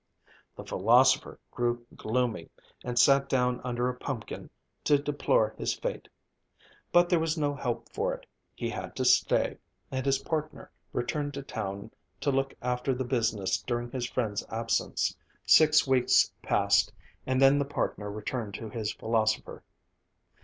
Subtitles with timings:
[0.55, 2.49] The philosopher grew gloomy
[2.83, 4.49] and sat down under a pumpkin
[4.83, 6.07] to deplore his fate.
[6.91, 8.25] But there was no help for it.
[8.55, 9.59] He had to stay,
[9.91, 11.91] and his partner returned to town
[12.21, 15.15] to look after the business during his friend's absence.
[15.45, 16.91] Six weeks passed
[17.27, 19.61] and then the partner returned to his philosopher.